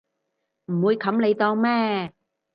[0.65, 2.11] 唔會冚你檔咩